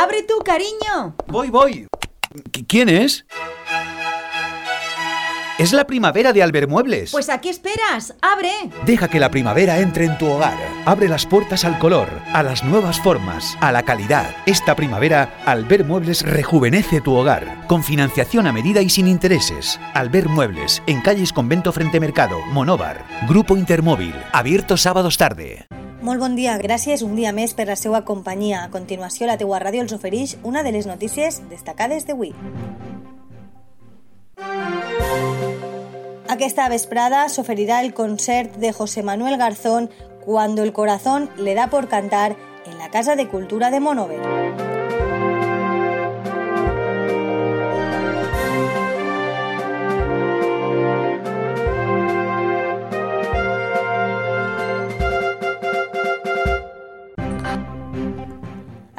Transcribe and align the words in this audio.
¡Abre 0.00 0.22
tú, 0.22 0.34
cariño! 0.44 1.16
Voy, 1.26 1.50
voy. 1.50 1.88
¿Qui- 2.52 2.64
¿Quién 2.68 2.88
es? 2.88 3.26
Es 5.58 5.72
la 5.72 5.88
primavera 5.88 6.32
de 6.32 6.40
Albermuebles. 6.40 7.10
Pues 7.10 7.28
¿a 7.28 7.40
qué 7.40 7.50
esperas? 7.50 8.14
¡Abre! 8.22 8.52
Deja 8.86 9.08
que 9.08 9.18
la 9.18 9.28
primavera 9.28 9.80
entre 9.80 10.04
en 10.04 10.16
tu 10.16 10.28
hogar. 10.28 10.56
Abre 10.84 11.08
las 11.08 11.26
puertas 11.26 11.64
al 11.64 11.80
color, 11.80 12.08
a 12.32 12.44
las 12.44 12.62
nuevas 12.62 13.00
formas, 13.00 13.58
a 13.60 13.72
la 13.72 13.82
calidad. 13.82 14.36
Esta 14.46 14.76
primavera, 14.76 15.42
Albert 15.46 15.84
Muebles 15.84 16.22
rejuvenece 16.22 17.00
tu 17.00 17.14
hogar. 17.16 17.66
Con 17.66 17.82
financiación 17.82 18.46
a 18.46 18.52
medida 18.52 18.80
y 18.82 18.88
sin 18.88 19.08
intereses. 19.08 19.80
Albert 19.94 20.28
Muebles, 20.28 20.80
en 20.86 21.00
calles 21.00 21.32
Convento 21.32 21.72
Frente 21.72 21.98
Mercado, 21.98 22.38
Monóvar. 22.52 23.04
Grupo 23.28 23.56
Intermóvil, 23.56 24.14
abierto 24.32 24.76
sábados 24.76 25.16
tarde. 25.18 25.66
Molt 26.00 26.20
bon 26.22 26.36
dia, 26.38 26.54
gràcies 26.62 27.02
un 27.02 27.16
dia 27.18 27.32
més 27.34 27.56
per 27.58 27.66
la 27.66 27.74
seva 27.76 28.04
companyia. 28.06 28.62
A 28.62 28.70
continuació, 28.70 29.26
la 29.26 29.34
teua 29.40 29.58
ràdio 29.58 29.82
els 29.82 29.94
ofereix 29.96 30.36
una 30.46 30.62
de 30.62 30.70
les 30.70 30.86
notícies 30.86 31.40
destacades 31.50 32.06
d'avui. 32.06 32.30
Aquesta 36.28 36.68
vesprada 36.70 37.26
s'oferirà 37.28 37.80
el 37.82 37.94
concert 37.98 38.56
de 38.62 38.72
José 38.72 39.02
Manuel 39.02 39.38
Garzón 39.38 39.90
Cuando 40.24 40.62
el 40.62 40.72
corazón 40.72 41.30
le 41.38 41.54
da 41.54 41.68
por 41.68 41.88
cantar 41.88 42.36
en 42.66 42.78
la 42.78 42.90
Casa 42.90 43.16
de 43.16 43.28
Cultura 43.28 43.70
de 43.70 43.80
Monover. 43.80 44.67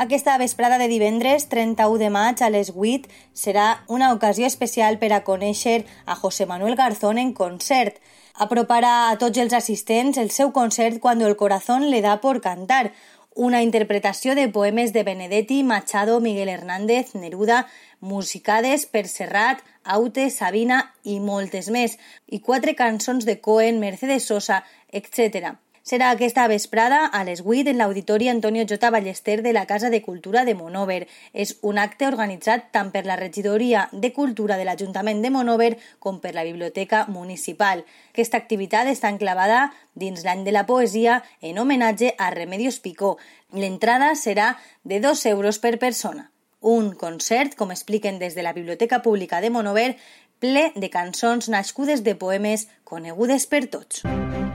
Aquesta 0.09 0.39
vesprada 0.39 0.79
de 0.79 0.87
divendres, 0.87 1.49
31 1.49 1.99
de 1.99 2.07
maig, 2.09 2.39
a 2.41 2.47
les 2.49 2.71
8, 2.73 3.05
serà 3.37 3.83
una 3.85 4.07
ocasió 4.11 4.47
especial 4.47 4.97
per 4.97 5.11
a 5.13 5.19
conèixer 5.27 5.83
a 6.09 6.15
José 6.17 6.47
Manuel 6.49 6.73
Garzón 6.79 7.19
en 7.21 7.29
concert. 7.37 7.99
Aproparà 8.33 9.11
a 9.11 9.19
tots 9.21 9.37
els 9.37 9.53
assistents 9.53 10.17
el 10.17 10.33
seu 10.33 10.49
concert 10.51 10.97
Cuando 10.97 11.27
el 11.27 11.37
corazón 11.37 11.91
le 11.91 12.01
da 12.01 12.17
por 12.25 12.41
cantar, 12.41 12.91
una 13.35 13.61
interpretació 13.61 14.33
de 14.33 14.49
poemes 14.49 14.93
de 14.93 15.03
Benedetti, 15.03 15.61
Machado, 15.61 16.19
Miguel 16.19 16.49
Hernández, 16.49 17.13
Neruda, 17.13 17.67
musicades 17.99 18.87
per 18.87 19.07
Serrat, 19.07 19.61
Aute, 19.83 20.31
Sabina 20.31 20.95
i 21.03 21.19
moltes 21.19 21.69
més, 21.69 21.99
i 22.25 22.41
quatre 22.41 22.73
cançons 22.73 23.29
de 23.29 23.37
Cohen, 23.39 23.77
Mercedes 23.77 24.25
Sosa, 24.25 24.63
etc. 24.89 25.59
Serà 25.89 26.11
aquesta 26.13 26.43
vesprada 26.45 27.07
a 27.07 27.23
les 27.25 27.39
8 27.41 27.71
en 27.71 27.79
l'Auditori 27.79 28.27
Antonio 28.29 28.61
J. 28.61 28.91
Ballester 28.93 29.41
de 29.41 29.53
la 29.53 29.65
Casa 29.65 29.89
de 29.89 30.03
Cultura 30.03 30.43
de 30.45 30.53
Monover. 30.53 31.07
És 31.33 31.55
un 31.65 31.79
acte 31.81 32.05
organitzat 32.05 32.67
tant 32.69 32.91
per 32.93 33.07
la 33.07 33.15
Regidoria 33.17 33.87
de 33.91 34.11
Cultura 34.13 34.59
de 34.59 34.67
l'Ajuntament 34.67 35.23
de 35.23 35.31
Monover 35.33 35.79
com 35.97 36.19
per 36.21 36.35
la 36.35 36.43
Biblioteca 36.45 37.07
Municipal. 37.09 37.81
Aquesta 38.13 38.37
activitat 38.37 38.85
està 38.91 39.09
enclavada 39.09 39.71
dins 39.95 40.21
l'any 40.27 40.43
de 40.45 40.53
la 40.53 40.67
poesia 40.69 41.23
en 41.41 41.57
homenatge 41.57 42.13
a 42.19 42.29
Remedios 42.37 42.77
Picó. 42.85 43.15
L'entrada 43.57 44.13
serà 44.13 44.51
de 44.83 45.01
2 45.01 45.25
euros 45.33 45.57
per 45.57 45.79
persona. 45.79 46.29
Un 46.61 46.93
concert, 46.93 47.57
com 47.57 47.73
expliquen 47.73 48.21
des 48.21 48.37
de 48.37 48.45
la 48.45 48.53
Biblioteca 48.53 49.01
Pública 49.01 49.41
de 49.41 49.49
Monover, 49.49 49.95
ple 50.37 50.69
de 50.75 50.93
cançons 50.93 51.49
nascudes 51.49 52.05
de 52.05 52.13
poemes 52.13 52.67
conegudes 52.83 53.49
per 53.49 53.65
tots. 53.73 54.05
I 54.05 54.48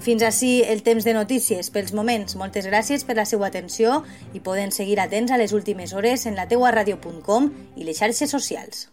fins 0.00 0.22
així 0.22 0.60
el 0.62 0.82
temps 0.86 1.04
de 1.04 1.14
notícies 1.16 1.70
pels 1.72 1.94
moments. 1.96 2.36
Moltes 2.36 2.66
gràcies 2.68 3.04
per 3.06 3.16
la 3.16 3.24
seva 3.28 3.48
atenció 3.48 4.02
i 4.34 4.40
poden 4.40 4.72
seguir 4.72 4.98
atents 5.00 5.32
a 5.32 5.40
les 5.40 5.54
últimes 5.56 5.94
hores 5.94 6.26
en 6.26 6.36
la 6.36 6.46
teua 6.48 6.74
ràdio.com 6.74 7.50
i 7.76 7.88
les 7.88 7.98
xarxes 7.98 8.30
socials. 8.30 8.88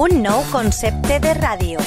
Un 0.00 0.22
nou 0.24 0.40
concepte 0.48 1.18
de 1.20 1.34
ràdio. 1.36 1.82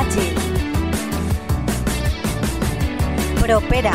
Àgil. 0.00 0.34
Propera. 3.38 3.94